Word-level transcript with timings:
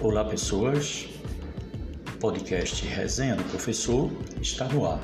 Olá, 0.00 0.24
pessoas. 0.24 1.08
O 2.14 2.18
podcast 2.18 2.86
Resenha 2.86 3.34
do 3.34 3.42
Professor 3.50 4.08
está 4.40 4.68
no 4.68 4.86
ar. 4.86 5.00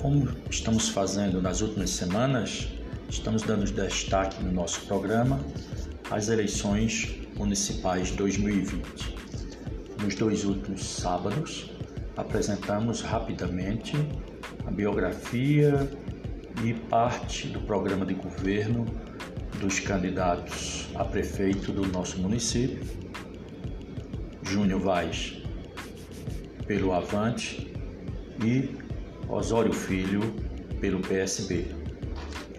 Como 0.00 0.30
estamos 0.48 0.88
fazendo 0.88 1.42
nas 1.42 1.60
últimas 1.60 1.90
semanas, 1.90 2.68
estamos 3.10 3.42
dando 3.42 3.70
destaque 3.70 4.42
no 4.42 4.50
nosso 4.50 4.80
programa 4.86 5.38
às 6.10 6.30
eleições 6.30 7.16
municipais 7.36 8.10
2020. 8.12 9.14
Nos 10.02 10.14
dois 10.14 10.46
últimos 10.46 10.82
sábados, 10.82 11.70
apresentamos 12.16 13.02
rapidamente 13.02 13.94
a 14.66 14.70
biografia 14.70 15.86
e 16.64 16.72
parte 16.72 17.48
do 17.48 17.60
programa 17.60 18.06
de 18.06 18.14
governo 18.14 18.86
dos 19.60 19.80
candidatos 19.80 20.88
a 20.94 21.04
prefeito 21.04 21.72
do 21.72 21.86
nosso 21.88 22.18
município, 22.18 23.03
Júnior 24.44 24.80
Vaz 24.80 25.42
pelo 26.66 26.92
Avante 26.92 27.72
e 28.44 28.76
Osório 29.28 29.72
Filho 29.72 30.20
pelo 30.80 31.00
PSB. 31.00 31.66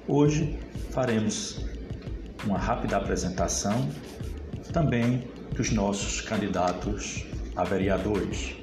Hoje 0.07 0.59
faremos 0.91 1.65
uma 2.43 2.57
rápida 2.57 2.97
apresentação 2.97 3.89
também 4.73 5.27
dos 5.55 5.71
nossos 5.71 6.21
candidatos 6.21 7.25
a 7.55 7.63
vereadores. 7.63 8.55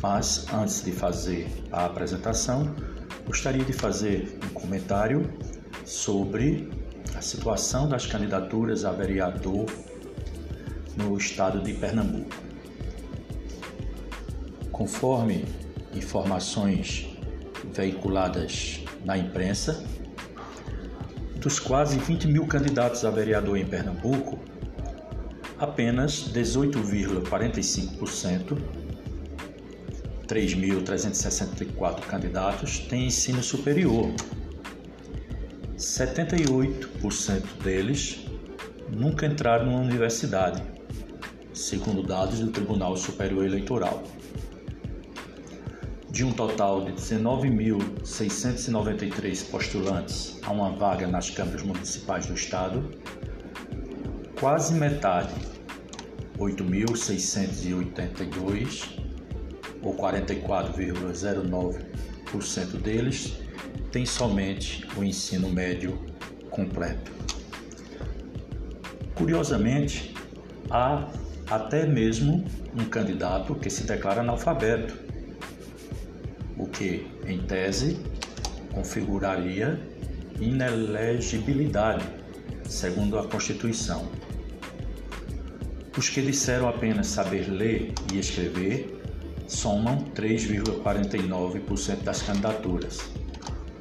Mas 0.00 0.46
antes 0.52 0.84
de 0.84 0.92
fazer 0.92 1.48
a 1.72 1.86
apresentação, 1.86 2.74
gostaria 3.26 3.64
de 3.64 3.72
fazer 3.72 4.38
um 4.44 4.54
comentário 4.54 5.28
sobre 5.84 6.70
a 7.16 7.20
situação 7.20 7.88
das 7.88 8.06
candidaturas 8.06 8.84
a 8.84 8.92
vereador 8.92 9.66
no 10.96 11.16
estado 11.16 11.60
de 11.60 11.72
Pernambuco. 11.74 12.34
Conforme 14.70 15.44
informações 15.94 17.08
veiculadas 17.72 18.82
na 19.04 19.16
imprensa, 19.16 19.84
dos 21.36 21.60
quase 21.60 21.98
20 21.98 22.26
mil 22.28 22.46
candidatos 22.46 23.04
a 23.04 23.10
vereador 23.10 23.56
em 23.56 23.66
Pernambuco, 23.66 24.38
apenas 25.58 26.32
18,45%, 26.32 28.58
3.364 30.26 32.00
candidatos, 32.06 32.78
têm 32.78 33.06
ensino 33.06 33.42
superior 33.42 34.10
78% 35.76 37.62
deles 37.62 38.26
nunca 38.88 39.26
entraram 39.26 39.66
numa 39.66 39.80
universidade, 39.80 40.62
segundo 41.54 42.02
dados 42.02 42.40
do 42.40 42.50
Tribunal 42.50 42.94
Superior 42.96 43.46
Eleitoral. 43.46 44.02
De 46.10 46.24
um 46.24 46.32
total 46.32 46.84
de 46.84 46.90
19.693 46.92 49.50
postulantes 49.50 50.40
a 50.42 50.50
uma 50.50 50.70
vaga 50.70 51.06
nas 51.06 51.30
câmaras 51.30 51.62
municipais 51.62 52.26
do 52.26 52.34
Estado, 52.34 52.90
quase 54.38 54.74
metade, 54.74 55.32
8.682, 56.38 58.98
ou 59.80 59.96
44,09% 59.96 62.80
deles, 62.80 63.38
tem 63.92 64.04
somente 64.04 64.84
o 64.96 65.04
ensino 65.04 65.48
médio 65.50 66.04
completo. 66.50 67.12
Curiosamente, 69.14 70.12
há 70.70 71.08
até 71.48 71.86
mesmo 71.86 72.44
um 72.74 72.84
candidato 72.84 73.54
que 73.54 73.70
se 73.70 73.84
declara 73.84 74.20
analfabeto, 74.20 74.94
o 76.56 76.66
que, 76.66 77.06
em 77.26 77.38
tese, 77.38 77.98
configuraria 78.72 79.80
inelegibilidade, 80.40 82.04
segundo 82.64 83.18
a 83.18 83.26
Constituição. 83.26 84.08
Os 85.96 86.08
que 86.08 86.22
disseram 86.22 86.68
apenas 86.68 87.06
saber 87.06 87.48
ler 87.48 87.92
e 88.12 88.18
escrever 88.18 89.00
somam 89.46 90.04
3,49% 90.14 92.02
das 92.02 92.22
candidaturas 92.22 92.98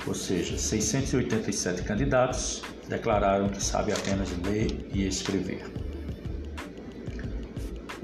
ou 0.06 0.14
seja, 0.14 0.58
687 0.58 1.84
candidatos 1.84 2.62
declararam 2.90 3.48
que 3.50 3.64
sabem 3.64 3.96
apenas 3.96 4.30
ler 4.46 4.90
e 4.94 5.08
escrever. 5.08 5.83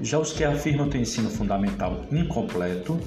Já 0.02 0.18
os 0.18 0.32
que 0.32 0.42
afirmam 0.44 0.88
ter 0.88 0.98
ensino 0.98 1.28
fundamental 1.28 2.06
incompleto 2.10 2.98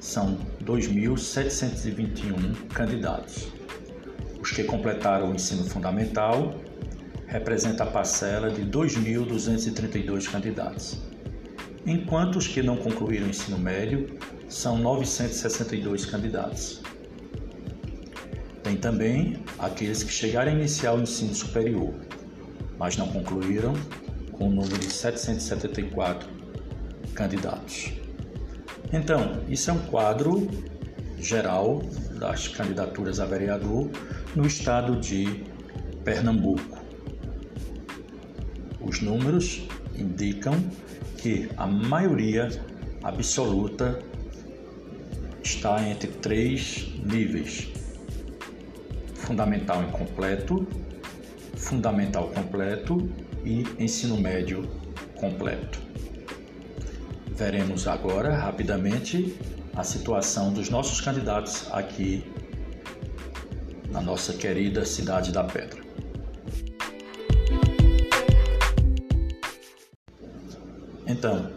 são 0.00 0.36
2.721 0.64 2.66
candidatos. 2.74 3.46
Os 4.40 4.50
que 4.50 4.64
completaram 4.64 5.30
o 5.30 5.34
ensino 5.34 5.62
fundamental 5.64 6.56
representa 7.28 7.84
a 7.84 7.86
parcela 7.86 8.50
de 8.50 8.62
2.232 8.62 10.28
candidatos, 10.28 11.00
enquanto 11.86 12.36
os 12.36 12.48
que 12.48 12.60
não 12.60 12.76
concluíram 12.76 13.26
o 13.26 13.30
ensino 13.30 13.56
médio 13.56 14.18
são 14.48 14.76
962 14.78 16.06
candidatos. 16.06 16.82
Tem 18.64 18.76
também 18.76 19.44
aqueles 19.60 20.02
que 20.02 20.12
chegaram 20.12 20.50
a 20.50 20.54
iniciar 20.54 20.94
o 20.94 21.00
ensino 21.00 21.34
superior, 21.34 21.94
mas 22.78 22.96
não 22.96 23.06
concluíram, 23.06 23.74
com 24.36 24.48
o 24.48 24.50
número 24.50 24.78
de 24.78 24.92
774 24.92 26.28
candidatos. 27.14 27.92
Então, 28.92 29.42
isso 29.48 29.70
é 29.70 29.72
um 29.72 29.78
quadro 29.86 30.48
geral 31.18 31.82
das 32.18 32.48
candidaturas 32.48 33.18
a 33.18 33.24
vereador 33.24 33.90
no 34.34 34.46
estado 34.46 35.00
de 35.00 35.44
Pernambuco. 36.04 36.78
Os 38.80 39.00
números 39.00 39.66
indicam 39.96 40.54
que 41.16 41.48
a 41.56 41.66
maioria 41.66 42.48
absoluta 43.02 43.98
está 45.42 45.82
entre 45.88 46.08
três 46.08 46.92
níveis: 47.02 47.68
fundamental 49.14 49.82
incompleto, 49.82 50.66
fundamental 51.56 52.28
completo 52.28 53.08
e 53.44 53.64
ensino 53.78 54.16
médio 54.16 54.68
completo. 55.16 55.78
Veremos 57.36 57.86
agora 57.86 58.34
rapidamente 58.34 59.36
a 59.74 59.82
situação 59.82 60.52
dos 60.52 60.70
nossos 60.70 61.00
candidatos 61.00 61.66
aqui 61.72 62.24
na 63.90 64.00
nossa 64.00 64.32
querida 64.32 64.84
cidade 64.84 65.32
da 65.32 65.44
Pedra. 65.44 65.82
Então, 71.06 71.50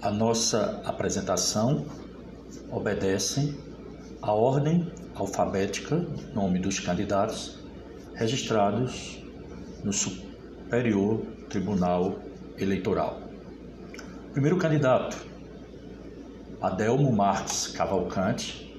a 0.00 0.10
nossa 0.10 0.82
apresentação 0.84 1.86
obedece 2.70 3.56
à 4.20 4.32
ordem 4.32 4.90
alfabética, 5.14 5.96
nome 6.34 6.58
dos 6.58 6.80
candidatos 6.80 7.58
registrados 8.14 9.22
no 9.84 9.92
Superior 10.72 11.20
Tribunal 11.50 12.18
Eleitoral. 12.56 13.20
Primeiro 14.32 14.56
candidato, 14.56 15.18
Adelmo 16.62 17.12
Marques 17.12 17.66
Cavalcante. 17.66 18.74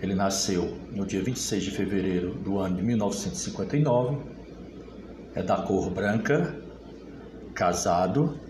Ele 0.00 0.14
nasceu 0.14 0.74
no 0.90 1.04
dia 1.04 1.22
26 1.22 1.64
de 1.64 1.70
fevereiro 1.70 2.32
do 2.36 2.58
ano 2.58 2.76
de 2.76 2.82
1959. 2.82 4.22
É 5.34 5.42
da 5.42 5.58
cor 5.58 5.90
branca, 5.90 6.58
casado, 7.54 8.40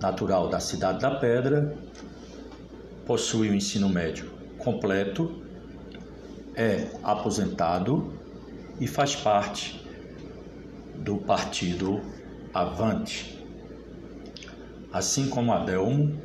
natural 0.00 0.48
da 0.48 0.60
cidade 0.60 1.00
da 1.00 1.16
Pedra, 1.16 1.76
possui 3.04 3.50
o 3.50 3.54
ensino 3.54 3.90
médio 3.90 4.30
completo 4.56 5.42
é 6.56 6.88
aposentado 7.02 8.10
e 8.80 8.86
faz 8.86 9.14
parte 9.14 9.86
do 10.98 11.18
partido 11.18 12.00
Avante. 12.52 13.38
Assim 14.92 15.28
como 15.28 15.52
Adelmo, 15.52 16.20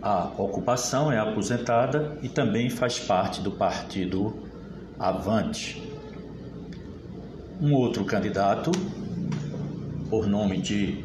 A 0.00 0.32
ocupação 0.38 1.12
é 1.12 1.18
aposentada 1.18 2.16
e 2.22 2.30
também 2.30 2.70
faz 2.70 2.98
parte 2.98 3.42
do 3.42 3.50
partido 3.50 4.42
Avante. 4.98 5.86
Um 7.60 7.74
outro 7.74 8.06
candidato, 8.06 8.70
por 10.08 10.26
nome 10.26 10.62
de 10.62 11.04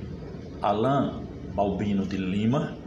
Alain 0.61 1.25
Balbino 1.55 2.05
de 2.05 2.17
Lima, 2.17 2.77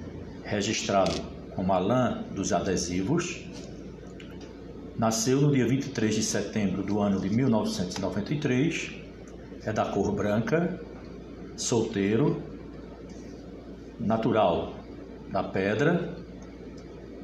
registrado 0.44 1.20
como 1.56 1.72
Alain 1.72 2.22
dos 2.32 2.52
Adesivos, 2.52 3.44
nasceu 4.96 5.40
no 5.40 5.50
dia 5.50 5.66
23 5.66 6.14
de 6.14 6.22
setembro 6.22 6.84
do 6.84 7.00
ano 7.00 7.18
de 7.18 7.28
1993, 7.28 8.92
é 9.64 9.72
da 9.72 9.86
cor 9.86 10.12
branca, 10.12 10.80
solteiro, 11.56 12.40
natural 13.98 14.74
da 15.32 15.42
Pedra, 15.42 16.16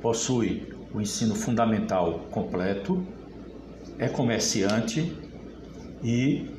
possui 0.03 0.75
o 0.93 1.01
ensino 1.01 1.37
fundamental 1.37 2.27
completo, 2.33 3.07
é 3.99 4.09
comerciante 4.09 5.17
e 6.03 6.51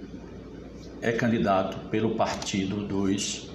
é 1.01 1.11
candidato 1.11 1.89
pelo 1.89 2.15
Partido 2.15 2.87
dos 2.87 3.50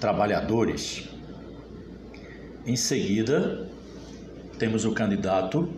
Trabalhadores. 0.00 1.10
Em 2.64 2.74
seguida, 2.74 3.68
temos 4.58 4.86
o 4.86 4.92
candidato 4.92 5.68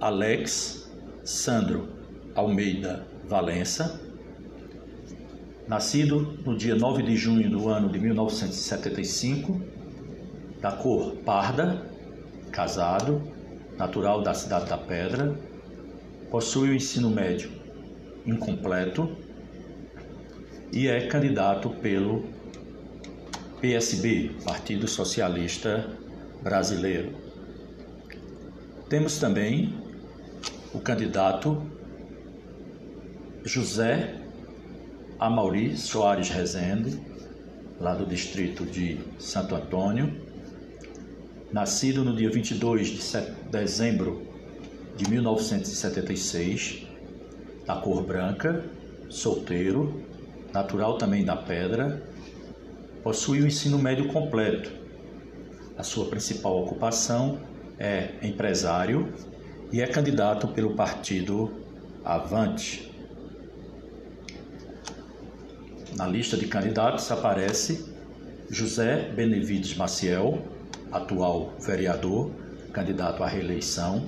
Alex 0.00 0.90
Sandro 1.22 1.88
Almeida 2.34 3.06
Valença, 3.28 4.00
nascido 5.68 6.38
no 6.42 6.56
dia 6.56 6.74
9 6.74 7.02
de 7.02 7.16
junho 7.16 7.50
do 7.50 7.68
ano 7.68 7.90
de 7.90 7.98
1975, 7.98 9.60
da 10.62 10.72
cor 10.72 11.16
parda, 11.16 11.82
casado, 12.50 13.20
natural 13.76 14.22
da 14.22 14.32
cidade 14.32 14.70
da 14.70 14.78
Pedra, 14.78 15.38
possui 16.30 16.70
o 16.70 16.74
ensino 16.74 17.10
médio 17.10 17.50
incompleto 18.24 19.14
e 20.72 20.88
é 20.88 21.06
candidato 21.06 21.68
pelo 21.68 22.34
PSB, 23.60 24.32
Partido 24.44 24.86
Socialista 24.86 25.88
Brasileiro. 26.42 27.12
Temos 28.88 29.18
também 29.18 29.74
o 30.74 30.78
candidato 30.78 31.62
José 33.44 34.14
Amauri 35.18 35.76
Soares 35.76 36.28
Rezende, 36.28 37.00
lá 37.80 37.94
do 37.94 38.04
distrito 38.04 38.64
de 38.66 38.98
Santo 39.18 39.54
Antônio, 39.54 40.14
nascido 41.50 42.04
no 42.04 42.14
dia 42.14 42.30
22 42.30 42.88
de 42.88 43.00
dezembro 43.50 44.26
de 44.96 45.08
1976, 45.08 46.86
da 47.64 47.76
cor 47.76 48.02
branca, 48.02 48.64
solteiro, 49.08 50.02
natural 50.52 50.98
também 50.98 51.24
da 51.24 51.36
Pedra, 51.36 52.02
possui 53.06 53.40
o 53.40 53.46
ensino 53.46 53.78
médio 53.78 54.08
completo. 54.08 54.72
A 55.78 55.84
sua 55.84 56.06
principal 56.06 56.60
ocupação 56.60 57.38
é 57.78 58.14
empresário 58.20 59.12
e 59.70 59.80
é 59.80 59.86
candidato 59.86 60.48
pelo 60.48 60.74
partido 60.74 61.52
Avante. 62.04 62.92
Na 65.94 66.04
lista 66.04 66.36
de 66.36 66.48
candidatos 66.48 67.08
aparece 67.12 67.94
José 68.50 69.12
Benevides 69.14 69.76
Maciel, 69.76 70.42
atual 70.90 71.54
vereador, 71.60 72.32
candidato 72.72 73.22
à 73.22 73.28
reeleição, 73.28 74.04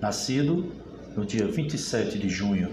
nascido 0.00 0.72
no 1.16 1.24
dia 1.24 1.46
27 1.46 2.18
de 2.18 2.28
junho 2.28 2.68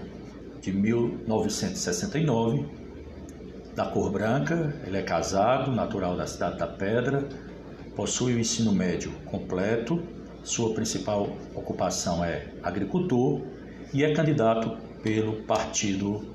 de 0.60 0.72
1969, 0.72 2.83
da 3.74 3.86
cor 3.86 4.10
branca, 4.10 4.74
ele 4.86 4.96
é 4.96 5.02
casado, 5.02 5.70
natural 5.72 6.16
da 6.16 6.26
cidade 6.26 6.58
da 6.58 6.66
Pedra, 6.66 7.28
possui 7.96 8.34
o 8.34 8.38
ensino 8.38 8.72
médio 8.72 9.12
completo, 9.26 10.02
sua 10.42 10.74
principal 10.74 11.36
ocupação 11.54 12.24
é 12.24 12.48
agricultor 12.62 13.40
e 13.92 14.04
é 14.04 14.12
candidato 14.12 14.76
pelo 15.02 15.42
partido 15.42 16.34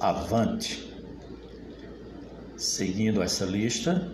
Avante. 0.00 0.86
Seguindo 2.56 3.22
essa 3.22 3.44
lista, 3.44 4.12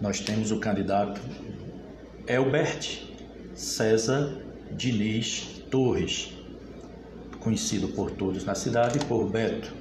nós 0.00 0.20
temos 0.20 0.50
o 0.50 0.58
candidato 0.58 1.20
Elbert 2.26 3.04
César 3.54 4.36
Diniz 4.72 5.62
Torres, 5.70 6.32
conhecido 7.38 7.88
por 7.88 8.10
todos 8.10 8.44
na 8.44 8.54
cidade 8.54 8.98
por 9.06 9.28
Beto. 9.30 9.72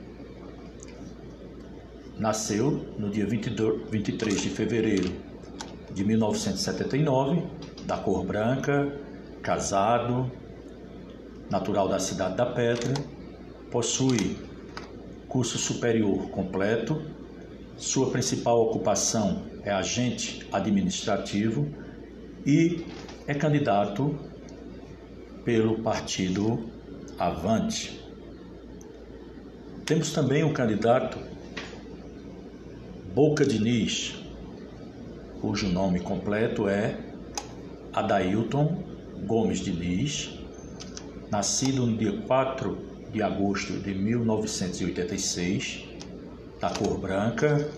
Nasceu 2.18 2.72
no 2.98 3.10
dia 3.10 3.26
22, 3.26 3.90
23 3.90 4.42
de 4.42 4.50
fevereiro 4.50 5.12
de 5.94 6.06
1979, 6.06 7.44
da 7.86 7.98
cor 7.98 8.26
branca, 8.26 8.90
casado, 9.42 10.32
natural 11.50 11.90
da 11.90 12.00
cidade 12.00 12.38
da 12.38 12.46
Pedra, 12.46 12.94
possui 13.70 14.38
curso 15.28 15.58
superior 15.58 16.30
completo, 16.30 17.02
sua 17.76 18.10
principal 18.10 18.62
ocupação 18.62 19.44
é 19.64 19.72
agente 19.72 20.48
administrativo 20.54 21.68
e 22.46 22.86
é 23.28 23.34
candidato 23.34 24.18
pelo 25.44 25.80
partido 25.80 26.70
Avante. 27.20 28.02
Temos 29.86 30.14
também 30.14 30.44
o 30.44 30.54
candidato 30.54 31.35
Boca 33.16 33.46
Diniz, 33.46 34.14
cujo 35.40 35.70
nome 35.70 36.02
completo 36.02 36.68
é 36.68 37.00
Adailton 37.94 38.84
Gomes 39.26 39.60
Diniz, 39.60 40.38
nascido 41.32 41.86
no 41.86 41.96
dia 41.96 42.12
4 42.28 42.78
de 43.14 43.24
agosto 43.24 43.72
de 43.72 43.94
1986, 43.94 45.86
da 46.60 46.70
cor 46.72 46.98
branca, 46.98 47.72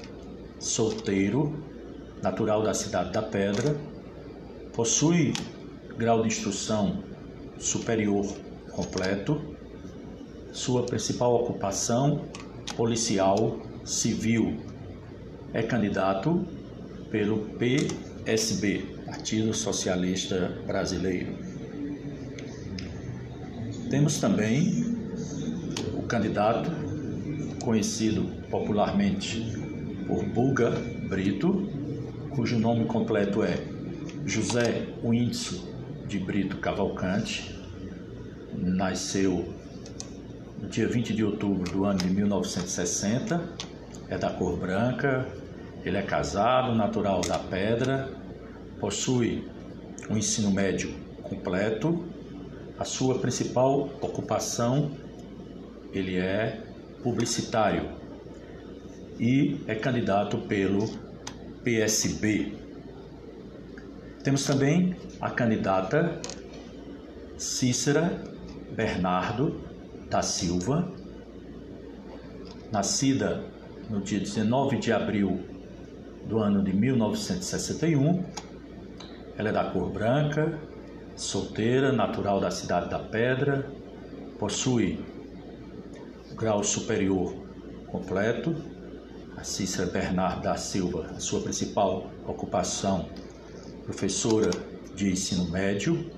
solteiro, 0.57 1.63
natural 2.23 2.63
da 2.63 2.73
cidade 2.73 3.11
da 3.11 3.21
Pedra, 3.21 3.77
possui 4.73 5.33
grau 5.99 6.23
de 6.23 6.29
instrução 6.29 7.03
superior 7.59 8.25
completo, 8.71 9.39
sua 10.51 10.81
principal 10.81 11.35
ocupação 11.35 12.25
policial 12.75 13.59
civil. 13.85 14.66
É 15.53 15.63
candidato 15.63 16.45
pelo 17.09 17.39
PSB, 17.57 18.85
Partido 19.05 19.53
Socialista 19.53 20.51
Brasileiro. 20.67 21.33
Temos 23.89 24.19
também 24.19 24.85
o 25.93 26.03
candidato 26.03 26.69
conhecido 27.63 28.23
popularmente 28.49 29.41
por 30.05 30.23
Bulga 30.25 30.71
Brito, 31.09 31.69
cujo 32.35 32.59
nome 32.59 32.85
completo 32.85 33.41
é 33.43 33.57
José 34.25 34.87
Winson 35.03 35.65
de 36.07 36.19
Brito 36.19 36.57
Cavalcante, 36.57 37.57
nasceu 38.53 39.53
no 40.61 40.67
dia 40.67 40.87
20 40.87 41.13
de 41.13 41.23
outubro 41.23 41.71
do 41.71 41.85
ano 41.85 41.99
de 41.99 42.09
1960, 42.09 43.41
é 44.09 44.17
da 44.17 44.29
cor 44.29 44.57
branca, 44.57 45.27
ele 45.83 45.97
é 45.97 46.01
casado, 46.01 46.73
natural 46.75 47.21
da 47.21 47.39
Pedra, 47.39 48.09
possui 48.79 49.47
um 50.09 50.17
ensino 50.17 50.51
médio 50.51 50.93
completo, 51.23 52.05
a 52.77 52.85
sua 52.85 53.19
principal 53.19 53.89
ocupação 54.01 54.91
ele 55.91 56.17
é 56.17 56.63
publicitário 57.03 57.89
e 59.19 59.59
é 59.67 59.75
candidato 59.75 60.37
pelo 60.39 60.87
PSB. 61.63 62.53
Temos 64.23 64.45
também 64.45 64.95
a 65.19 65.29
candidata 65.29 66.21
Cícera 67.37 68.21
Bernardo 68.75 69.61
da 70.09 70.21
Silva, 70.21 70.91
nascida 72.71 73.43
no 73.89 74.01
dia 74.01 74.19
19 74.19 74.77
de 74.77 74.91
abril 74.91 75.39
do 76.27 76.39
ano 76.39 76.63
de 76.63 76.73
1961, 76.73 78.23
Ela 79.37 79.49
é 79.49 79.51
da 79.51 79.65
cor 79.65 79.89
branca, 79.89 80.59
solteira, 81.15 81.91
natural 81.91 82.39
da 82.39 82.49
cidade 82.49 82.89
da 82.89 82.99
Pedra, 82.99 83.71
possui 84.39 84.99
grau 86.35 86.63
superior 86.63 87.33
completo. 87.87 88.55
A 89.37 89.43
Cícera 89.43 89.85
Bernardo 89.85 90.41
da 90.41 90.57
Silva, 90.57 91.11
a 91.15 91.19
sua 91.19 91.41
principal 91.41 92.09
ocupação, 92.25 93.07
professora 93.85 94.49
de 94.95 95.11
ensino 95.11 95.47
médio, 95.51 96.09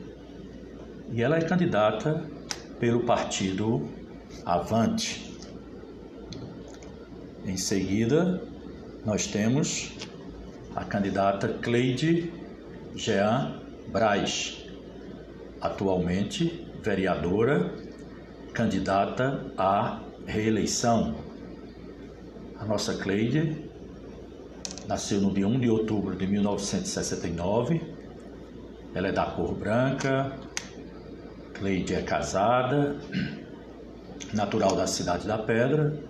e 1.11 1.21
ela 1.21 1.37
é 1.37 1.41
candidata 1.41 2.23
pelo 2.79 3.01
partido 3.01 3.89
Avante. 4.45 5.28
Em 7.45 7.57
seguida, 7.57 8.41
nós 9.05 9.25
temos 9.27 9.91
a 10.75 10.83
candidata 10.83 11.47
Cleide 11.61 12.31
Jean 12.95 13.61
Braz, 13.87 14.65
atualmente 15.61 16.67
vereadora, 16.83 17.73
candidata 18.53 19.51
à 19.57 20.01
reeleição. 20.25 21.15
A 22.59 22.65
nossa 22.65 22.95
Cleide 22.97 23.69
nasceu 24.87 25.21
no 25.21 25.33
dia 25.33 25.47
1 25.47 25.59
de 25.59 25.69
outubro 25.69 26.15
de 26.15 26.27
1969. 26.27 27.81
Ela 28.93 29.07
é 29.07 29.11
da 29.11 29.25
cor 29.25 29.55
branca. 29.55 30.33
Cleide 31.53 31.95
é 31.95 32.01
casada, 32.01 32.97
natural 34.33 34.75
da 34.75 34.87
cidade 34.87 35.27
da 35.27 35.37
Pedra, 35.37 36.08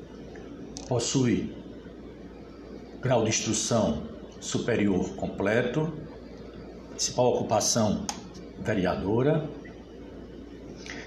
possui 0.89 1.55
grau 2.99 3.23
de 3.23 3.29
instrução 3.29 4.07
superior 4.41 5.11
completo, 5.15 5.93
principal 6.89 7.27
ocupação 7.27 8.05
vereadora, 8.59 9.47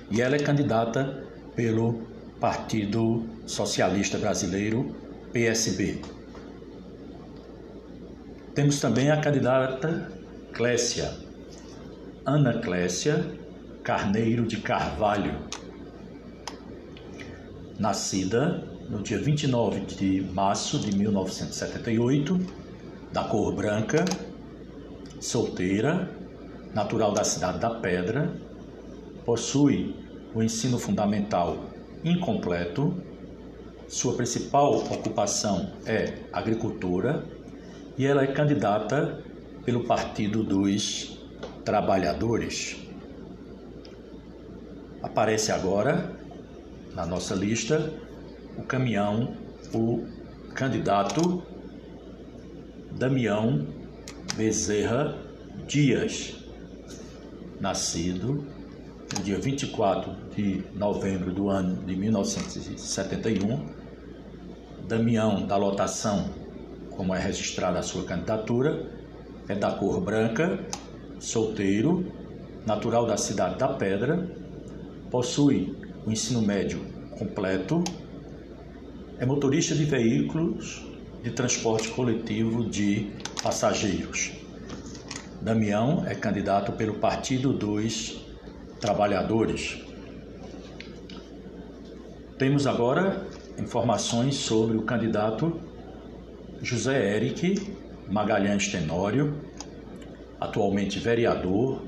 e 0.09 0.23
ela 0.23 0.37
é 0.37 0.39
candidata 0.39 1.27
pelo 1.57 2.07
Partido 2.39 3.27
Socialista 3.45 4.19
Brasileiro, 4.19 4.95
PSB. 5.33 6.01
Temos 8.55 8.81
também 8.81 9.11
a 9.11 9.21
candidata 9.21 10.13
Clécia, 10.53 11.13
Ana 12.25 12.61
Clécia 12.61 13.25
Carneiro 13.83 14.47
de 14.47 14.59
Carvalho, 14.59 15.41
nascida 17.79 18.72
no 18.93 19.03
dia 19.03 19.19
29 19.19 19.81
de 19.87 20.21
março 20.21 20.79
de 20.79 20.95
1978, 20.95 22.39
da 23.11 23.25
cor 23.25 23.55
branca, 23.55 24.05
solteira, 25.19 26.11
natural 26.75 27.15
da 27.15 27.25
cidade 27.25 27.59
da 27.59 27.71
Pedra, 27.71 28.31
possui 29.25 29.97
o 30.35 30.43
ensino 30.43 30.79
fundamental 30.79 31.71
incompleto, 32.05 32.95
sua 33.89 34.13
principal 34.13 34.77
ocupação 34.77 35.73
é 35.87 36.13
agricultura 36.31 37.25
e 37.97 38.05
ela 38.05 38.23
é 38.23 38.27
candidata 38.27 39.23
pelo 39.65 39.85
Partido 39.85 40.45
dos 40.45 41.19
Trabalhadores. 41.65 42.77
Aparece 45.03 45.51
agora 45.51 46.13
na 46.95 47.07
nossa 47.07 47.35
lista 47.35 48.02
o 48.57 48.63
caminhão, 48.63 49.35
o 49.75 50.07
candidato 50.55 51.43
Damião 52.93 53.67
Bezerra 54.37 55.17
Dias, 55.67 56.35
nascido 57.61 58.45
no 59.15 59.23
dia 59.23 59.39
24 59.39 60.13
de 60.35 60.65
novembro 60.75 61.33
do 61.33 61.49
ano 61.49 61.85
de 61.85 61.95
1971. 61.97 63.83
Damião 64.87 65.47
da 65.47 65.57
lotação, 65.57 66.31
como 66.91 67.15
é 67.15 67.19
registrada 67.19 67.79
a 67.79 67.83
sua 67.83 68.05
candidatura, 68.05 68.91
é 69.49 69.55
da 69.55 69.73
cor 69.73 70.01
branca, 70.01 70.59
solteiro, 71.19 72.07
natural 72.67 73.07
da 73.07 73.17
cidade 73.17 73.59
da 73.59 73.69
Pedra, 73.69 74.29
possui 75.11 75.77
o 76.07 76.11
ensino 76.11 76.43
médio 76.43 76.81
completo, 77.19 77.83
é 79.23 79.25
motorista 79.25 79.73
de 79.73 79.85
veículos 79.85 80.85
de 81.23 81.31
transporte 81.31 81.89
coletivo 81.91 82.69
de 82.69 83.13
passageiros. 83.41 84.33
Damião 85.41 86.05
é 86.05 86.13
candidato 86.13 86.73
pelo 86.73 86.95
Partido 86.95 87.53
dos 87.53 88.21
Trabalhadores. 88.81 89.81
Temos 92.37 92.67
agora 92.67 93.25
informações 93.57 94.35
sobre 94.35 94.77
o 94.77 94.83
candidato 94.83 95.61
José 96.61 97.15
Eric 97.15 97.65
Magalhães 98.11 98.73
Tenório, 98.73 99.37
atualmente 100.41 100.99
vereador, 100.99 101.81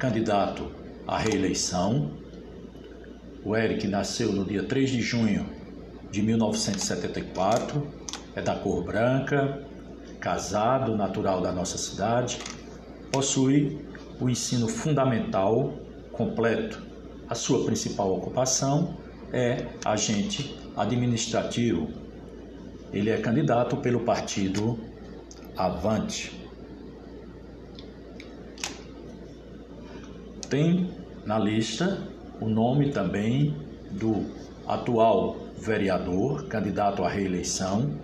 candidato 0.00 0.68
à 1.06 1.16
reeleição. 1.16 2.10
O 3.44 3.54
Eric 3.54 3.86
nasceu 3.86 4.32
no 4.32 4.44
dia 4.44 4.64
3 4.64 4.90
de 4.90 5.00
junho 5.00 5.55
de 6.16 6.22
1974, 6.22 7.86
é 8.34 8.40
da 8.40 8.54
cor 8.56 8.82
branca, 8.82 9.62
casado, 10.18 10.96
natural 10.96 11.42
da 11.42 11.52
nossa 11.52 11.76
cidade, 11.76 12.38
possui 13.12 13.86
o 14.18 14.30
ensino 14.30 14.66
fundamental 14.66 15.74
completo. 16.12 16.82
A 17.28 17.34
sua 17.34 17.66
principal 17.66 18.14
ocupação 18.14 18.96
é 19.30 19.66
agente 19.84 20.58
administrativo. 20.74 21.90
Ele 22.94 23.10
é 23.10 23.18
candidato 23.18 23.76
pelo 23.76 24.00
partido 24.00 24.78
Avante. 25.54 26.32
Tem 30.48 30.90
na 31.26 31.38
lista 31.38 32.08
o 32.40 32.48
nome 32.48 32.90
também 32.90 33.54
do 33.90 34.24
atual 34.66 35.45
vereador, 35.58 36.46
candidato 36.48 37.02
à 37.02 37.08
reeleição, 37.08 37.94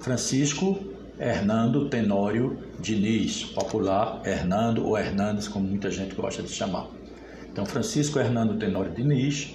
Francisco 0.00 0.78
Hernando 1.18 1.88
Tenório 1.88 2.58
Diniz, 2.80 3.44
popular 3.44 4.20
Hernando 4.24 4.84
ou 4.84 4.98
Hernandes, 4.98 5.48
como 5.48 5.66
muita 5.66 5.90
gente 5.90 6.14
gosta 6.14 6.42
de 6.42 6.50
chamar. 6.50 6.88
Então, 7.50 7.64
Francisco 7.64 8.18
Hernando 8.18 8.58
Tenório 8.58 8.92
Diniz 8.92 9.54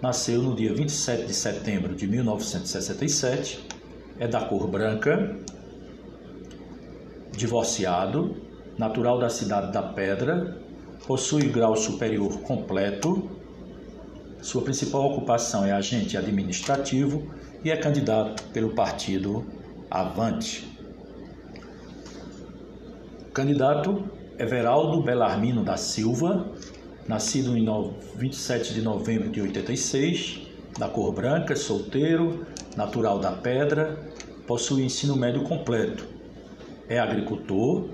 nasceu 0.00 0.40
no 0.40 0.54
dia 0.54 0.72
27 0.72 1.26
de 1.26 1.34
setembro 1.34 1.94
de 1.94 2.06
1967, 2.06 3.66
é 4.18 4.28
da 4.28 4.44
cor 4.44 4.68
branca, 4.68 5.36
divorciado, 7.32 8.36
natural 8.78 9.18
da 9.18 9.28
cidade 9.28 9.72
da 9.72 9.82
Pedra, 9.82 10.56
possui 11.06 11.48
grau 11.48 11.76
superior 11.76 12.40
completo 12.42 13.39
sua 14.42 14.62
principal 14.62 15.04
ocupação 15.04 15.64
é 15.64 15.72
agente 15.72 16.16
administrativo 16.16 17.30
e 17.64 17.70
é 17.70 17.76
candidato 17.76 18.42
pelo 18.44 18.70
partido 18.70 19.44
Avante. 19.90 20.66
Candidato 23.34 24.04
Everaldo 24.38 25.02
Belarmino 25.02 25.62
da 25.62 25.76
Silva, 25.76 26.50
nascido 27.06 27.56
em 27.56 27.66
27 28.16 28.72
de 28.72 28.82
novembro 28.82 29.28
de 29.28 29.42
86, 29.42 30.42
da 30.78 30.88
cor 30.88 31.12
branca, 31.12 31.54
solteiro, 31.54 32.46
natural 32.76 33.18
da 33.18 33.32
Pedra, 33.32 33.98
possui 34.46 34.84
ensino 34.84 35.16
médio 35.16 35.42
completo. 35.42 36.06
É 36.88 36.98
agricultor 36.98 37.88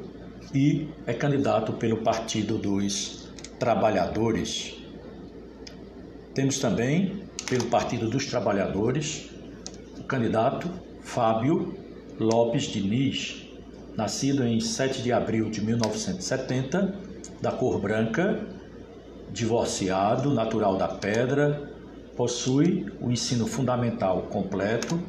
e 0.54 0.88
é 1.06 1.12
candidato 1.12 1.72
pelo 1.72 1.98
Partido 1.98 2.56
dos 2.56 3.28
Trabalhadores. 3.58 4.75
Temos 6.36 6.58
também, 6.58 7.22
pelo 7.48 7.64
Partido 7.64 8.10
dos 8.10 8.26
Trabalhadores, 8.26 9.30
o 9.98 10.02
candidato 10.02 10.68
Fábio 11.00 11.74
Lopes 12.20 12.64
Diniz, 12.64 13.48
nascido 13.96 14.44
em 14.44 14.60
7 14.60 15.00
de 15.00 15.14
abril 15.14 15.48
de 15.48 15.64
1970, 15.64 16.94
da 17.40 17.52
cor 17.52 17.80
branca, 17.80 18.46
divorciado, 19.32 20.34
natural 20.34 20.76
da 20.76 20.88
Pedra, 20.88 21.72
possui 22.14 22.84
o 23.00 23.10
ensino 23.10 23.46
fundamental 23.46 24.24
completo, 24.24 25.00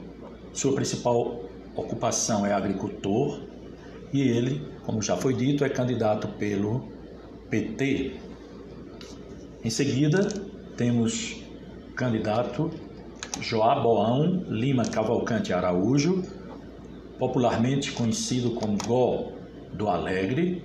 sua 0.54 0.74
principal 0.76 1.44
ocupação 1.76 2.46
é 2.46 2.54
agricultor 2.54 3.42
e 4.14 4.22
ele, 4.22 4.66
como 4.86 5.02
já 5.02 5.18
foi 5.18 5.34
dito, 5.34 5.66
é 5.66 5.70
candidato 5.70 6.30
pelo 6.30 6.88
PT. 7.50 8.16
Em 9.62 9.70
seguida, 9.70 10.30
temos 10.78 11.44
candidato 11.96 12.70
Joaboão 13.42 14.46
Lima 14.48 14.86
Cavalcante 14.86 15.52
Araújo, 15.52 16.24
popularmente 17.18 17.92
conhecido 17.92 18.52
como 18.52 18.78
Gó 18.86 19.32
do 19.74 19.90
Alegre, 19.90 20.64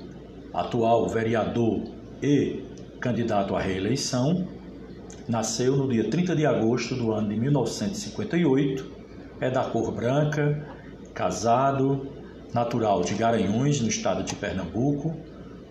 atual 0.52 1.08
vereador 1.08 1.84
e 2.22 2.62
candidato 3.00 3.56
à 3.56 3.60
reeleição, 3.60 4.46
nasceu 5.26 5.76
no 5.76 5.88
dia 5.88 6.08
30 6.08 6.36
de 6.36 6.44
agosto 6.44 6.94
do 6.94 7.10
ano 7.10 7.30
de 7.30 7.40
1958, 7.40 8.92
é 9.40 9.50
da 9.50 9.64
cor 9.64 9.92
branca, 9.92 10.62
casado, 11.14 12.06
natural 12.52 13.00
de 13.00 13.14
Garanhuns, 13.14 13.80
no 13.80 13.88
estado 13.88 14.22
de 14.24 14.34
Pernambuco, 14.36 15.16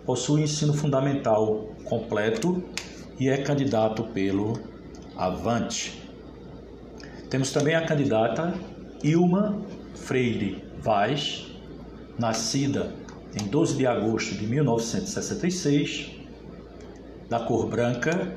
possui 0.04 0.42
ensino 0.42 0.74
fundamental 0.74 1.70
completo 1.84 2.62
e 3.18 3.28
é 3.28 3.38
candidato 3.38 4.04
pelo 4.04 4.58
Avante. 5.16 6.02
Temos 7.28 7.52
também 7.52 7.74
a 7.74 7.84
candidata 7.84 8.54
Ilma 9.02 9.62
Freire 9.94 10.64
Vaz, 10.80 11.46
nascida 12.18 12.92
em 13.40 13.46
12 13.46 13.76
de 13.76 13.86
agosto 13.86 14.34
de 14.34 14.46
1966, 14.46 16.10
da 17.28 17.40
cor 17.40 17.68
branca, 17.68 18.36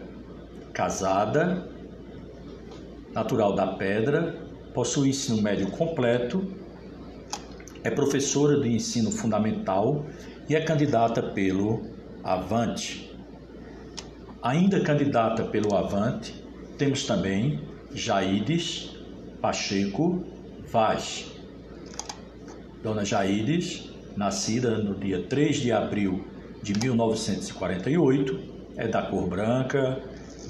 casada, 0.74 1.70
natural 3.14 3.54
da 3.56 3.68
Pedra, 3.68 4.36
possui 4.74 5.10
ensino 5.10 5.42
médio 5.42 5.72
completo, 5.72 6.46
é 7.84 7.90
professora 7.90 8.60
de 8.60 8.70
ensino 8.70 9.12
fundamental 9.12 10.06
e 10.50 10.56
é 10.56 10.62
candidata 10.62 11.22
pelo 11.22 11.82
Avante. 12.24 13.15
Ainda 14.46 14.80
candidata 14.80 15.44
pelo 15.44 15.76
Avante, 15.76 16.32
temos 16.78 17.04
também 17.08 17.62
Jaides 17.92 18.96
Pacheco 19.42 20.24
Vaz. 20.72 21.32
Dona 22.84 23.04
Jaides, 23.04 23.90
nascida 24.16 24.78
no 24.78 24.94
dia 24.94 25.24
3 25.24 25.56
de 25.56 25.72
abril 25.72 26.26
de 26.62 26.78
1948, 26.78 28.40
é 28.78 28.88
da 28.88 29.02
cor 29.02 29.28
branca, 29.28 30.00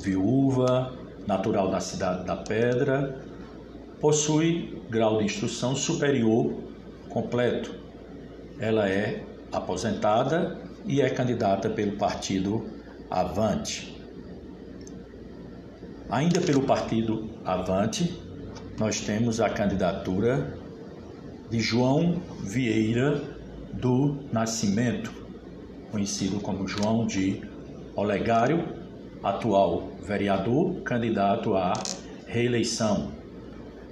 viúva, 0.02 0.94
natural 1.26 1.72
da 1.72 1.80
cidade 1.80 2.26
da 2.26 2.36
Pedra, 2.36 3.18
possui 4.02 4.78
grau 4.90 5.20
de 5.20 5.24
instrução 5.24 5.74
superior 5.74 6.54
completo. 7.08 7.74
Ela 8.60 8.90
é 8.90 9.24
aposentada 9.54 10.60
e 10.86 11.00
é 11.00 11.10
candidata 11.10 11.70
pelo 11.70 11.94
partido 11.94 12.75
Avante. 13.10 13.96
Ainda 16.10 16.42
pelo 16.42 16.62
partido 16.62 17.30
Avante, 17.44 18.22
nós 18.78 19.00
temos 19.02 19.40
a 19.40 19.50
candidatura 19.50 20.58
de 21.50 21.60
João 21.60 22.22
Vieira 22.42 23.22
do 23.74 24.18
Nascimento, 24.32 25.12
conhecido 25.92 26.40
como 26.40 26.68
João 26.68 27.06
de 27.06 27.42
Olegário, 27.96 28.64
atual 29.24 29.92
vereador, 30.04 30.82
candidato 30.82 31.56
à 31.56 31.74
reeleição. 32.28 33.12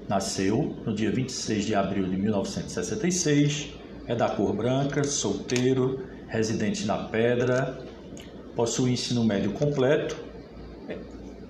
Nasceu 0.08 0.75
no 0.86 0.93
dia 0.93 1.12
26 1.12 1.65
de 1.65 1.75
abril 1.75 2.05
de 2.08 2.17
1966, 2.17 3.74
é 4.05 4.15
da 4.15 4.29
cor 4.29 4.53
branca, 4.53 5.03
solteiro, 5.03 6.03
residente 6.27 6.86
na 6.86 6.98
Pedra, 7.05 7.79
possui 8.56 8.92
ensino 8.92 9.24
médio 9.24 9.52
completo, 9.54 10.16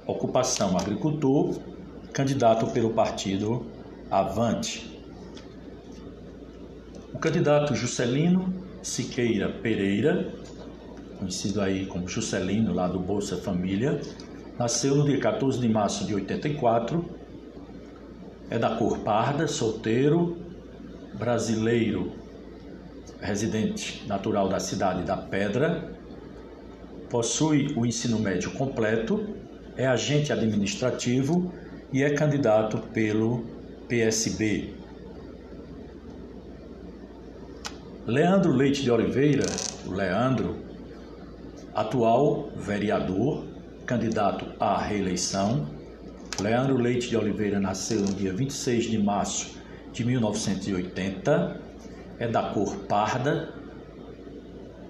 ocupação 0.05 0.77
agricultor, 0.77 1.55
candidato 2.11 2.67
pelo 2.67 2.91
partido 2.91 3.65
Avante. 4.09 5.01
O 7.13 7.17
candidato 7.17 7.75
Juscelino 7.75 8.53
Siqueira 8.81 9.49
Pereira, 9.49 10.33
conhecido 11.17 11.61
aí 11.61 11.85
como 11.85 12.07
Juscelino, 12.07 12.73
lá 12.73 12.87
do 12.87 12.99
Bolsa 12.99 13.37
Família, 13.37 13.99
nasceu 14.57 14.95
no 14.95 15.05
dia 15.05 15.19
14 15.19 15.59
de 15.59 15.69
março 15.69 16.05
de 16.05 16.13
84, 16.13 17.03
é 18.49 18.59
da 18.59 18.75
cor 18.75 18.99
parda, 18.99 19.47
solteiro, 19.47 20.37
brasileiro, 21.13 22.11
residente 23.21 24.05
natural 24.05 24.49
da 24.49 24.59
cidade 24.59 25.03
da 25.03 25.15
Pedra, 25.15 25.92
possui 27.13 27.71
o 27.75 27.85
ensino 27.85 28.17
médio 28.17 28.49
completo, 28.49 29.35
é 29.77 29.85
agente 29.85 30.33
administrativo 30.33 31.53
e 31.91 32.01
é 32.01 32.09
candidato 32.09 32.79
pelo 32.91 33.45
PSB. 33.87 34.73
Leandro 38.07 38.51
Leite 38.51 38.81
de 38.81 38.89
Oliveira, 38.89 39.45
o 39.85 39.91
Leandro, 39.91 40.57
atual 41.75 42.49
vereador, 42.55 43.45
candidato 43.85 44.47
à 44.59 44.81
reeleição. 44.81 45.67
Leandro 46.41 46.77
Leite 46.77 47.09
de 47.09 47.15
Oliveira 47.15 47.59
nasceu 47.59 47.99
no 47.99 48.11
dia 48.11 48.33
26 48.33 48.85
de 48.85 48.97
março 48.97 49.55
de 49.91 50.03
1980, 50.03 51.61
é 52.17 52.27
da 52.27 52.41
cor 52.41 52.75
parda, 52.87 53.53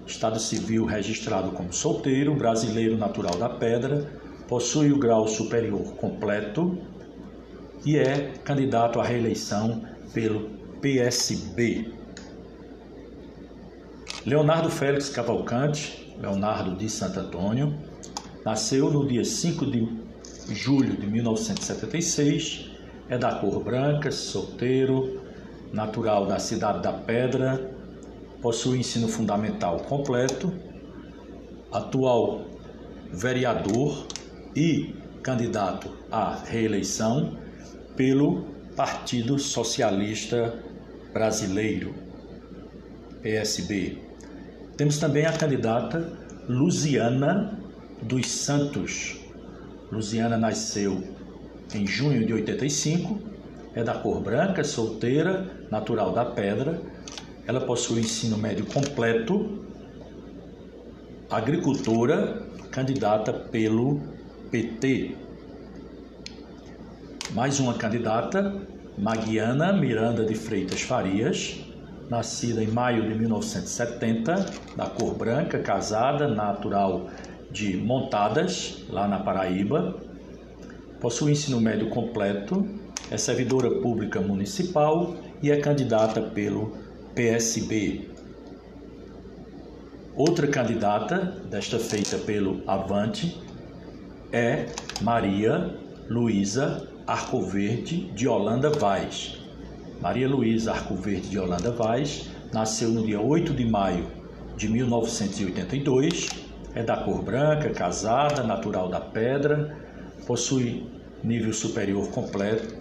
Estado 0.06 0.38
civil 0.38 0.84
registrado 0.84 1.50
como 1.52 1.72
solteiro, 1.72 2.34
brasileiro 2.34 2.96
natural 2.96 3.36
da 3.36 3.48
Pedra, 3.48 4.06
possui 4.46 4.92
o 4.92 4.98
grau 4.98 5.26
superior 5.26 5.94
completo 5.94 6.78
e 7.84 7.96
é 7.96 8.32
candidato 8.44 9.00
à 9.00 9.04
reeleição 9.04 9.82
pelo 10.12 10.50
PSB. 10.80 11.92
Leonardo 14.26 14.70
Félix 14.70 15.08
Cavalcante, 15.08 16.14
Leonardo 16.20 16.76
de 16.76 16.88
Santo 16.88 17.20
Antônio, 17.20 17.74
nasceu 18.44 18.90
no 18.90 19.06
dia 19.06 19.24
5 19.24 19.66
de 19.66 19.88
julho 20.50 20.96
de 20.96 21.06
1976, 21.06 22.70
é 23.08 23.18
da 23.18 23.34
cor 23.34 23.62
branca, 23.62 24.10
solteiro, 24.10 25.22
natural 25.72 26.26
da 26.26 26.38
cidade 26.38 26.82
da 26.82 26.92
Pedra, 26.92 27.70
possui 28.44 28.80
ensino 28.80 29.08
fundamental 29.08 29.80
completo, 29.84 30.52
atual 31.72 32.44
vereador 33.10 34.06
e 34.54 34.94
candidato 35.22 35.88
à 36.12 36.42
reeleição 36.44 37.38
pelo 37.96 38.42
Partido 38.76 39.38
Socialista 39.38 40.62
Brasileiro, 41.10 41.94
PSB. 43.22 43.96
Temos 44.76 44.98
também 44.98 45.24
a 45.24 45.32
candidata 45.32 46.12
Luziana 46.46 47.58
dos 48.02 48.30
Santos. 48.30 49.16
Luziana 49.90 50.36
nasceu 50.36 51.02
em 51.74 51.86
junho 51.86 52.26
de 52.26 52.34
85, 52.34 53.18
é 53.74 53.82
da 53.82 53.94
cor 53.94 54.20
branca, 54.20 54.62
solteira, 54.62 55.66
natural 55.70 56.12
da 56.12 56.26
Pedra. 56.26 56.92
Ela 57.46 57.60
possui 57.60 58.00
ensino 58.00 58.38
médio 58.38 58.64
completo, 58.64 59.62
agricultora, 61.30 62.42
candidata 62.70 63.34
pelo 63.34 64.00
PT. 64.50 65.14
Mais 67.32 67.60
uma 67.60 67.74
candidata, 67.74 68.66
Magiana 68.96 69.74
Miranda 69.74 70.24
de 70.24 70.34
Freitas 70.34 70.80
Farias, 70.80 71.60
nascida 72.08 72.62
em 72.62 72.68
maio 72.68 73.06
de 73.06 73.14
1970, 73.14 74.46
da 74.74 74.86
cor 74.86 75.14
branca, 75.14 75.58
casada, 75.58 76.26
natural 76.26 77.10
de 77.50 77.76
Montadas, 77.76 78.86
lá 78.88 79.06
na 79.06 79.18
Paraíba. 79.18 80.00
Possui 80.98 81.32
ensino 81.32 81.60
médio 81.60 81.90
completo, 81.90 82.66
é 83.10 83.18
servidora 83.18 83.70
pública 83.82 84.18
municipal 84.18 85.14
e 85.42 85.50
é 85.50 85.58
candidata 85.58 86.22
pelo 86.22 86.83
PSB. 87.14 88.08
Outra 90.16 90.48
candidata, 90.48 91.18
desta 91.48 91.78
feita 91.78 92.18
pelo 92.18 92.60
Avante, 92.66 93.40
é 94.32 94.66
Maria 95.00 95.78
Luísa 96.10 96.88
Arcoverde 97.06 98.10
de 98.12 98.26
Holanda 98.26 98.68
Vaz. 98.68 99.38
Maria 100.00 100.28
Luísa 100.28 100.72
Arcoverde 100.72 101.28
de 101.28 101.38
Holanda 101.38 101.70
Vaz 101.70 102.30
nasceu 102.52 102.88
no 102.90 103.06
dia 103.06 103.20
8 103.20 103.54
de 103.54 103.64
maio 103.64 104.06
de 104.56 104.68
1982, 104.68 106.28
é 106.74 106.82
da 106.82 106.96
cor 106.96 107.22
branca, 107.22 107.70
casada, 107.70 108.42
natural 108.42 108.88
da 108.88 109.00
Pedra, 109.00 109.76
possui 110.26 110.84
nível 111.22 111.52
superior 111.52 112.10
completo, 112.10 112.74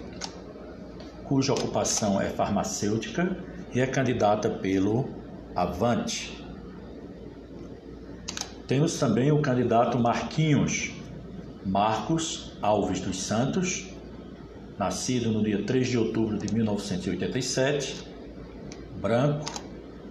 cuja 1.23 1.53
ocupação 1.53 2.19
é 2.19 2.29
farmacêutica 2.29 3.52
e 3.73 3.81
é 3.81 3.87
candidata 3.87 4.49
pelo 4.49 5.09
Avante. 5.55 6.43
Temos 8.67 8.97
também 8.99 9.31
o 9.31 9.41
candidato 9.41 9.97
Marquinhos, 9.99 10.91
Marcos 11.65 12.53
Alves 12.61 12.99
dos 12.99 13.21
Santos, 13.21 13.87
nascido 14.77 15.31
no 15.31 15.43
dia 15.43 15.63
3 15.63 15.87
de 15.87 15.97
outubro 15.97 16.37
de 16.37 16.53
1987, 16.53 18.07
branco, 19.01 19.45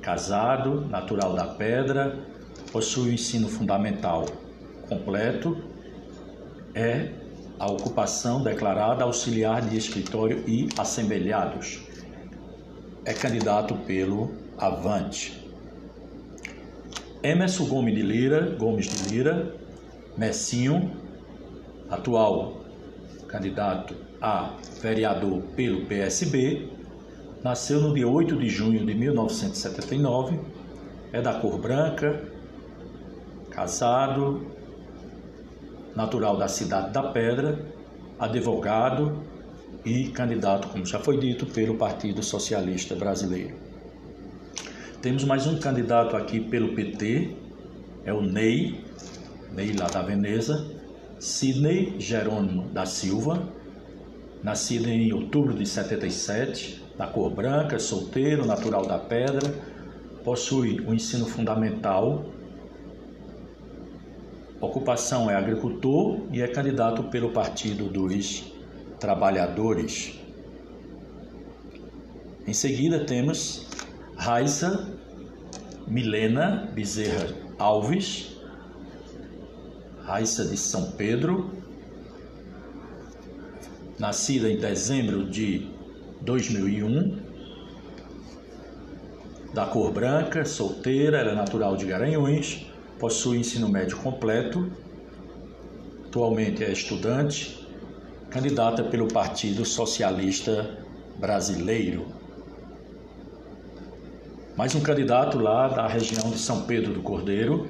casado, 0.01 0.83
natural 0.89 1.35
da 1.35 1.47
Pedra, 1.47 2.19
possui 2.73 3.11
o 3.11 3.13
ensino 3.13 3.49
fundamental 3.49 4.27
completo, 4.89 5.57
é 6.75 7.11
a 7.59 7.71
ocupação 7.71 8.43
declarada 8.43 9.05
auxiliar 9.05 9.63
de 9.63 9.77
escritório 9.77 10.43
e 10.49 10.69
assemelhados. 10.77 11.92
É 13.05 13.13
candidato 13.13 13.75
pelo 13.79 14.31
Avante. 14.57 15.45
Emerson 17.21 17.67
Gomes 17.67 17.97
de 17.97 18.03
Lira, 18.03 18.55
Gomes 18.57 18.87
de 18.87 19.11
Lira, 19.11 19.57
Messinho, 20.17 20.93
atual 21.91 22.63
candidato 23.27 23.97
a 24.21 24.55
vereador 24.81 25.43
pelo 25.57 25.85
PSB, 25.87 26.69
nasceu 27.43 27.81
no 27.81 27.93
dia 27.93 28.07
8 28.07 28.37
de 28.37 28.49
junho 28.49 28.87
de 28.87 28.95
1979, 28.95 30.39
é 31.13 31.21
da 31.21 31.35
cor 31.35 31.59
branca, 31.59 32.23
casado, 33.51 34.47
natural 35.97 36.37
da 36.37 36.47
cidade 36.47 36.93
da 36.93 37.03
Pedra, 37.03 37.67
advogado 38.17 39.32
e 39.85 40.09
candidato, 40.09 40.69
como 40.69 40.87
já 40.87 40.99
foi 40.99 41.19
dito, 41.19 41.47
pelo 41.47 41.77
Partido 41.77 42.23
Socialista 42.23 42.95
Brasileiro. 42.95 43.55
Temos 45.01 45.25
mais 45.25 45.47
um 45.47 45.59
candidato 45.59 46.17
aqui 46.17 46.41
pelo 46.41 46.75
PT, 46.75 47.37
é 48.05 48.13
o 48.13 48.23
Ney, 48.23 48.85
Ney 49.53 49.73
lá 49.73 49.87
da 49.87 50.03
Veneza, 50.03 50.71
Sidney 51.19 51.97
Jerônimo 51.99 52.69
da 52.69 52.87
Silva, 52.87 53.49
nascido 54.43 54.89
em 54.89 55.13
outubro 55.13 55.55
de 55.55 55.67
77, 55.67 56.83
da 56.97 57.07
cor 57.07 57.31
branca, 57.31 57.79
solteiro, 57.79 58.47
natural 58.47 58.87
da 58.87 58.99
Pedra, 58.99 59.53
possui 60.25 60.81
o 60.81 60.91
um 60.91 60.95
ensino 60.95 61.27
fundamental 61.27 62.33
Ocupação 64.63 65.29
é 65.29 65.35
agricultor 65.35 66.21
e 66.31 66.41
é 66.41 66.47
candidato 66.47 67.03
pelo 67.03 67.31
Partido 67.31 67.87
dos 67.89 68.45
Trabalhadores. 69.03 70.15
Em 72.47 72.53
seguida 72.53 73.05
temos 73.05 73.67
Raiza 74.17 74.97
Milena 75.89 76.71
Bezerra 76.73 77.35
Alves, 77.59 78.37
Raiza 80.05 80.45
de 80.45 80.57
São 80.57 80.93
Pedro, 80.93 81.51
nascida 83.99 84.49
em 84.49 84.57
dezembro 84.57 85.29
de 85.29 85.69
2001, 86.21 87.19
da 89.53 89.67
cor 89.67 89.91
branca, 89.91 90.45
solteira, 90.45 91.19
ela 91.19 91.33
é 91.33 91.35
natural 91.35 91.77
de 91.77 91.87
Garanhuns 91.87 92.71
possui 93.01 93.39
ensino 93.39 93.69
médio 93.69 93.97
completo, 93.97 94.71
atualmente 96.07 96.63
é 96.63 96.71
estudante, 96.71 97.62
candidata 98.33 98.83
pelo 98.85 99.09
Partido 99.09 99.63
Socialista 99.63 100.79
Brasileiro. 101.19 102.07
Mais 104.57 104.75
um 104.75 104.81
candidato 104.81 105.39
lá 105.39 105.69
da 105.69 105.87
região 105.87 106.31
de 106.31 106.39
São 106.39 106.63
Pedro 106.63 106.95
do 106.95 107.03
Cordeiro, 107.03 107.69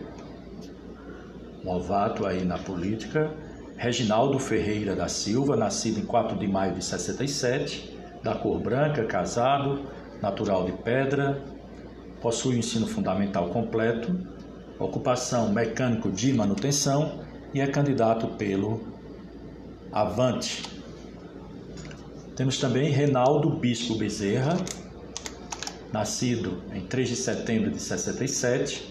novato 1.64 2.24
aí 2.24 2.44
na 2.44 2.58
política, 2.58 3.34
Reginaldo 3.76 4.38
Ferreira 4.38 4.94
da 4.94 5.08
Silva, 5.08 5.56
nascido 5.56 5.98
em 5.98 6.06
4 6.06 6.38
de 6.38 6.46
maio 6.46 6.74
de 6.74 6.84
67, 6.84 7.98
da 8.22 8.36
cor 8.36 8.60
branca, 8.60 9.04
casado, 9.04 9.80
natural 10.22 10.64
de 10.64 10.72
Pedra, 10.72 11.42
possui 12.20 12.54
o 12.54 12.58
ensino 12.58 12.86
fundamental 12.86 13.48
completo, 13.48 14.16
ocupação 14.78 15.52
mecânico 15.52 16.08
de 16.08 16.32
manutenção 16.32 17.18
e 17.52 17.60
é 17.60 17.66
candidato 17.66 18.28
pelo 18.28 18.91
Avante. 19.92 20.62
Temos 22.34 22.58
também 22.58 22.90
Reinaldo 22.90 23.50
Bispo 23.50 23.94
Bezerra, 23.94 24.56
nascido 25.92 26.62
em 26.72 26.86
3 26.86 27.10
de 27.10 27.16
setembro 27.16 27.70
de 27.70 27.78
67, 27.78 28.90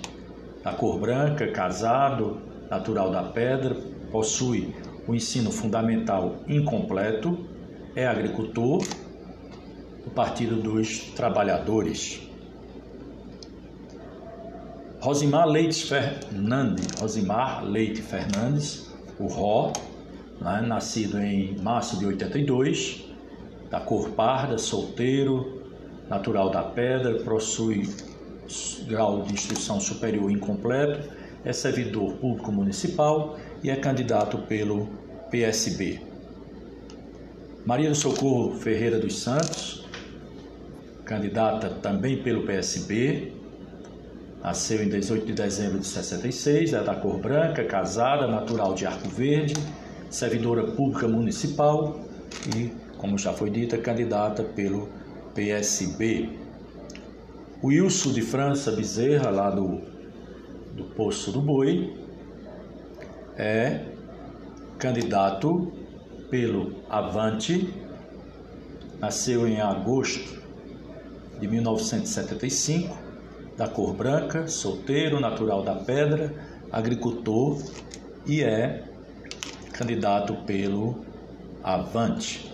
da 0.64 0.74
cor 0.74 1.00
branca, 1.00 1.48
casado, 1.52 2.40
natural 2.70 3.10
da 3.10 3.24
pedra, 3.24 3.74
possui 4.12 4.76
o 5.08 5.16
ensino 5.16 5.52
fundamental 5.52 6.36
incompleto, 6.48 7.48
é 7.96 8.06
agricultor 8.06 8.84
do 10.04 10.12
Partido 10.12 10.58
dos 10.58 11.00
Trabalhadores. 11.16 12.22
Rosimar 15.00 15.48
Leite 15.48 15.84
Fernandes, 15.84 16.86
Rosimar 17.00 17.66
Leite 17.66 18.04
Fernandes, 18.04 18.92
o 19.18 19.26
Ró, 19.26 19.74
né, 20.42 20.62
nascido 20.62 21.20
em 21.20 21.58
março 21.60 21.98
de 21.98 22.06
82, 22.06 23.06
da 23.70 23.80
cor 23.80 24.10
parda, 24.10 24.58
solteiro, 24.58 25.62
natural 26.10 26.50
da 26.50 26.64
pedra, 26.64 27.24
possui 27.24 27.88
grau 28.88 29.22
de 29.22 29.34
instrução 29.34 29.80
superior 29.80 30.30
incompleto, 30.30 31.10
é 31.46 31.54
servidor 31.54 32.14
público 32.16 32.52
municipal 32.52 33.38
e 33.64 33.70
é 33.70 33.76
candidato 33.76 34.40
pelo 34.40 34.90
PSB. 35.30 36.02
Maria 37.66 37.90
do 37.90 37.96
Socorro 37.96 38.56
Ferreira 38.58 39.00
dos 39.00 39.20
Santos, 39.22 39.88
candidata 41.06 41.70
também 41.70 42.22
pelo 42.22 42.44
PSB, 42.44 43.32
Nasceu 44.44 44.84
em 44.84 44.90
18 44.90 45.28
de 45.28 45.34
dezembro 45.34 45.78
de 45.78 45.86
66, 45.86 46.74
é 46.74 46.84
da 46.84 46.96
cor 46.96 47.20
branca, 47.20 47.64
casada, 47.64 48.26
natural 48.26 48.74
de 48.74 48.88
Arco 48.88 49.08
Verde, 49.08 49.54
servidora 50.12 50.64
pública 50.64 51.08
municipal 51.08 52.02
e, 52.56 52.72
como 52.98 53.18
já 53.18 53.34
foi 53.34 53.50
dita, 53.50 53.78
candidata 53.78 54.44
pelo 54.44 54.90
PSB. 55.34 56.30
Wilson 57.64 58.12
de 58.12 58.22
França 58.22 58.72
Bezerra, 58.72 59.30
lá 59.30 59.50
do, 59.50 59.82
do 60.76 60.84
Poço 60.96 61.32
do 61.32 61.42
Boi, 61.42 61.96
é 63.38 63.86
candidato 64.78 65.72
pelo 66.30 66.76
Avante, 66.90 67.74
nasceu 69.00 69.48
em 69.48 69.62
agosto 69.62 70.42
de 71.40 71.48
1975 71.48 72.98
da 73.56 73.68
cor 73.68 73.94
branca, 73.94 74.48
solteiro, 74.48 75.20
natural 75.20 75.64
da 75.64 75.76
pedra, 75.76 76.34
agricultor 76.72 77.62
e 78.26 78.42
é 78.42 78.91
candidato 79.82 80.36
pelo 80.46 81.04
Avante. 81.64 82.52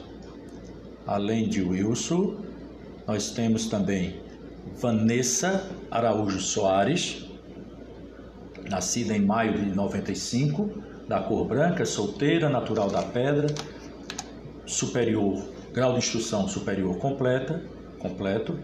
Além 1.06 1.50
de 1.50 1.62
Wilson, 1.62 2.38
nós 3.06 3.32
temos 3.32 3.68
também 3.68 4.22
Vanessa 4.78 5.70
Araújo 5.92 6.40
Soares, 6.40 7.26
nascida 8.70 9.13
em 9.13 9.26
maio 9.26 9.60
de 9.60 9.76
95, 9.76 10.70
da 11.06 11.20
cor 11.20 11.46
branca, 11.46 11.86
solteira, 11.86 12.48
natural 12.48 12.90
da 12.90 13.04
pedra, 13.04 13.48
superior, 14.66 15.44
grau 15.74 15.94
de 15.94 15.98
instrução 15.98 16.48
superior 16.48 16.98
completa, 16.98 17.62
completo, 18.00 18.58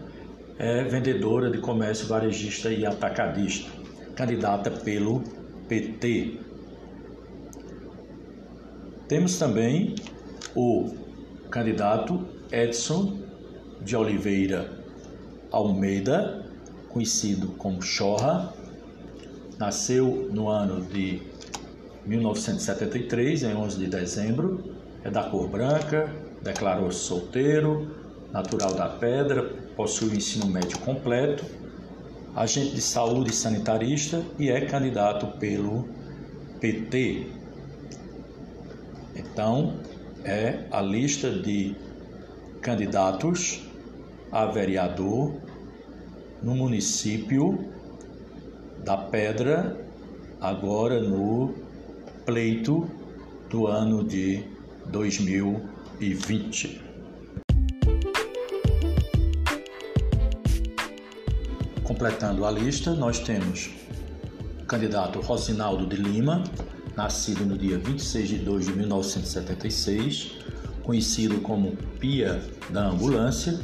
é 0.58 0.84
vendedora 0.84 1.50
de 1.50 1.58
comércio 1.58 2.06
varejista 2.06 2.70
e 2.70 2.86
atacadista, 2.86 3.70
candidata 4.14 4.70
pelo 4.70 5.22
PT. 5.68 6.43
Temos 9.08 9.38
também 9.38 9.94
o 10.56 10.94
candidato 11.50 12.26
Edson 12.50 13.18
de 13.82 13.94
Oliveira 13.94 14.82
Almeida, 15.50 16.46
conhecido 16.88 17.48
como 17.58 17.82
Chorra, 17.82 18.54
nasceu 19.58 20.30
no 20.32 20.48
ano 20.48 20.80
de 20.86 21.20
1973, 22.06 23.42
em 23.42 23.54
11 23.54 23.78
de 23.78 23.86
dezembro, 23.88 24.74
é 25.04 25.10
da 25.10 25.24
cor 25.24 25.48
branca, 25.48 26.10
declarou-se 26.42 27.00
solteiro, 27.00 27.94
natural 28.32 28.74
da 28.74 28.88
pedra, 28.88 29.42
possui 29.76 30.16
ensino 30.16 30.46
médio 30.46 30.78
completo, 30.78 31.44
agente 32.34 32.74
de 32.74 32.80
saúde 32.80 33.34
sanitarista 33.34 34.24
e 34.38 34.50
é 34.50 34.62
candidato 34.62 35.38
pelo 35.38 35.88
PT. 36.58 37.43
Então, 39.14 39.80
é 40.24 40.66
a 40.70 40.80
lista 40.80 41.30
de 41.30 41.76
candidatos 42.60 43.60
a 44.32 44.46
vereador 44.46 45.34
no 46.42 46.54
município 46.54 47.72
da 48.84 48.96
Pedra, 48.96 49.80
agora 50.40 51.00
no 51.00 51.54
pleito 52.26 52.90
do 53.48 53.66
ano 53.66 54.02
de 54.02 54.42
2020. 54.86 56.82
Completando 61.82 62.44
a 62.44 62.50
lista, 62.50 62.94
nós 62.94 63.20
temos 63.20 63.70
candidato 64.66 65.20
Rosinaldo 65.20 65.86
de 65.86 65.96
Lima, 65.96 66.42
nascido 66.96 67.44
no 67.44 67.56
dia 67.56 67.78
26 67.78 68.28
de 68.28 68.38
2 68.38 68.66
de 68.66 68.72
1976, 68.72 70.32
conhecido 70.82 71.40
como 71.40 71.76
Pia 71.98 72.40
da 72.70 72.86
Ambulância, 72.86 73.58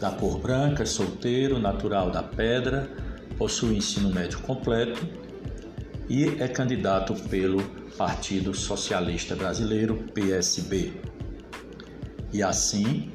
da 0.00 0.10
cor 0.10 0.38
branca, 0.38 0.86
solteiro, 0.86 1.58
natural 1.58 2.10
da 2.10 2.22
Pedra, 2.22 2.90
possui 3.36 3.76
ensino 3.76 4.10
médio 4.10 4.38
completo 4.40 5.06
e 6.08 6.24
é 6.24 6.48
candidato 6.48 7.14
pelo 7.28 7.62
Partido 7.96 8.54
Socialista 8.54 9.36
Brasileiro, 9.36 9.96
PSB. 10.14 10.92
E 12.32 12.42
assim 12.42 13.10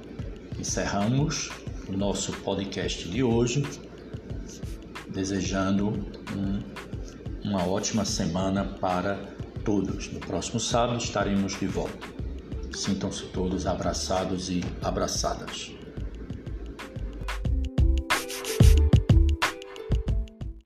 encerramos 0.59 1.49
o 1.87 1.93
nosso 1.93 2.31
podcast 2.33 3.07
de 3.07 3.23
hoje, 3.23 3.63
desejando 5.07 5.89
um, 6.35 6.61
uma 7.43 7.65
ótima 7.67 8.05
semana 8.05 8.63
para 8.63 9.34
todos. 9.65 10.13
No 10.13 10.19
próximo 10.21 10.59
sábado 10.59 10.99
estaremos 10.99 11.59
de 11.59 11.67
volta. 11.67 12.07
Sintam-se 12.73 13.25
todos 13.27 13.65
abraçados 13.65 14.49
e 14.49 14.63
abraçadas. 14.81 15.74